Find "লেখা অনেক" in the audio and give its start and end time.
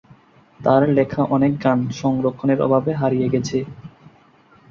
0.89-1.53